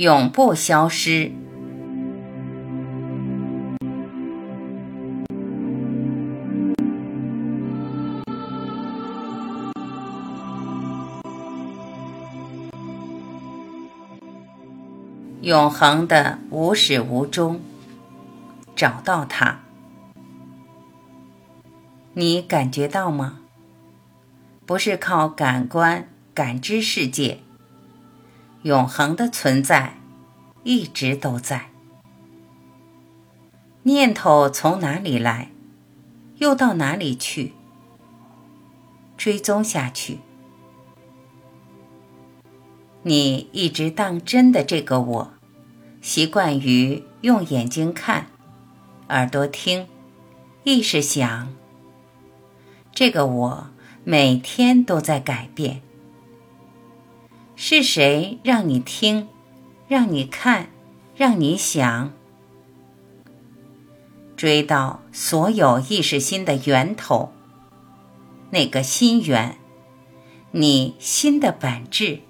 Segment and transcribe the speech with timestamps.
[0.00, 1.30] 永不消失。
[15.42, 17.60] 永恒的无始无终，
[18.74, 19.60] 找到它，
[22.14, 23.40] 你感觉到吗？
[24.64, 27.40] 不是靠感官感知世界，
[28.62, 29.94] 永恒的存在
[30.64, 31.70] 一直都在。
[33.82, 35.50] 念头从哪里来，
[36.36, 37.52] 又到哪里去？
[39.16, 40.18] 追踪下去。
[43.02, 45.32] 你一直当真的这个我，
[46.02, 48.26] 习惯于用眼睛看，
[49.08, 49.88] 耳朵听，
[50.64, 51.48] 意识想。
[52.92, 53.68] 这个我
[54.04, 55.80] 每天都在改变。
[57.62, 59.28] 是谁让你听，
[59.86, 60.70] 让你看，
[61.14, 62.10] 让你想？
[64.34, 67.34] 追到所有意识心的源头，
[68.48, 69.58] 那个心源，
[70.52, 72.20] 你心的本质。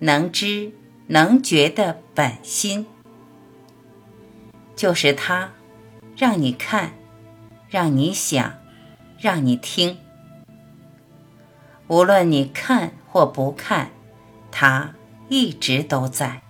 [0.00, 0.72] 能知
[1.06, 2.84] 能觉的本心，
[4.74, 5.52] 就是它，
[6.16, 6.92] 让你看，
[7.68, 8.54] 让你想，
[9.20, 9.96] 让你听。
[11.86, 13.90] 无论你看或不看，
[14.52, 14.94] 它
[15.28, 16.42] 一直都在。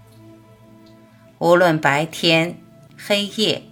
[1.38, 2.60] 无论白天、
[2.98, 3.62] 黑夜、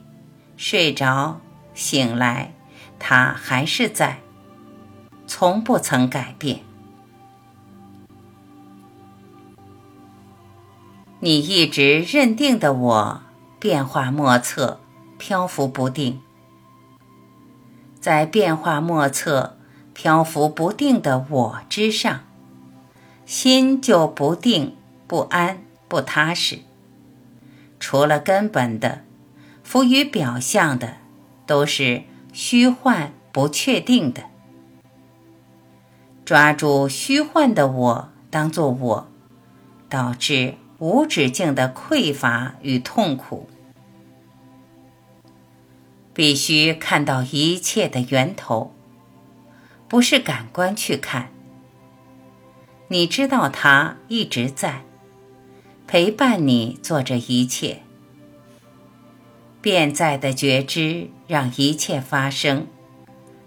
[0.56, 1.40] 睡着、
[1.74, 2.54] 醒来，
[2.98, 4.20] 它还是在，
[5.26, 6.60] 从不曾改变。
[11.18, 13.22] 你一直认定的我，
[13.58, 14.80] 变化莫测，
[15.18, 16.22] 漂浮不定。
[18.00, 19.58] 在变化莫测、
[19.92, 22.20] 漂浮不定的我之上，
[23.30, 26.58] 心就不定、不安、不踏实。
[27.78, 29.04] 除了根本的，
[29.62, 30.96] 浮于表象的，
[31.46, 34.24] 都是虚幻、不确定的。
[36.24, 39.08] 抓住虚幻的我当做我，
[39.88, 40.56] 导致。
[40.80, 43.48] 无止境的匮乏与痛苦，
[46.12, 48.74] 必须看到一切的源头，
[49.86, 51.28] 不是感官去看。
[52.92, 54.82] 你知道它一直在
[55.86, 57.82] 陪伴你做着一切，
[59.60, 62.66] 变在的觉知让一切发生，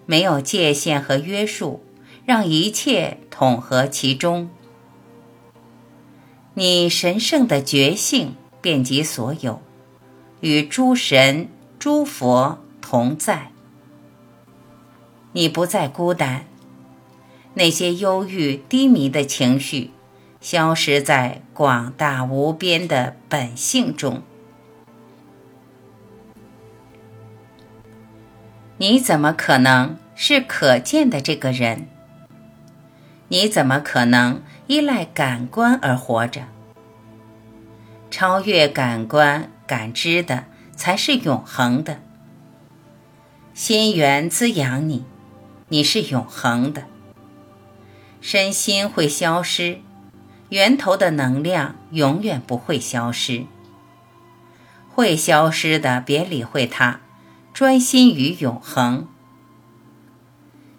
[0.06, 1.84] 没有界限和约束，
[2.26, 4.50] 让一切统合其中。
[6.54, 9.62] 你神圣的觉性遍及所有，
[10.40, 13.52] 与诸神、诸佛同在。
[15.34, 16.46] 你不再孤单，
[17.56, 19.92] 那些忧郁、低迷的情绪
[20.42, 24.22] 消失在广大无边的本性中。
[28.78, 31.88] 你怎么可能是可见的这个人？
[33.28, 34.42] 你怎么可能？
[34.68, 36.44] 依赖感官而活着，
[38.10, 42.00] 超越感官感知的才是永恒的。
[43.54, 45.04] 心源滋养你，
[45.68, 46.86] 你是永恒的。
[48.26, 49.82] 身心会消失，
[50.48, 53.44] 源头的能量永远不会消失。
[54.90, 57.02] 会消失的，别理会它，
[57.54, 59.10] 专心于永恒，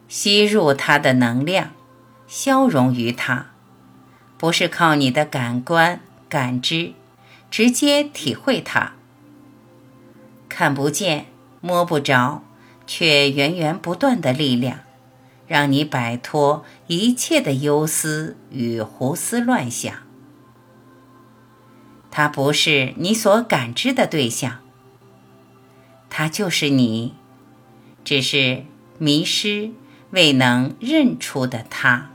[0.08, 1.72] 吸入它的能量，
[2.26, 3.50] 消融于它。
[4.38, 6.00] 不是靠你的感官
[6.30, 6.94] 感知
[7.50, 8.94] 直接体会它，
[10.48, 11.26] 看不见
[11.60, 12.42] 摸不着，
[12.86, 14.80] 却源源不断的力量，
[15.54, 19.94] 让你摆脱一切的忧思与胡思乱想。
[22.10, 24.58] 它不是你所感知的对象，
[26.10, 27.14] 它就是你，
[28.02, 28.64] 只是
[28.98, 29.70] 迷失
[30.10, 32.10] 未能认出的他。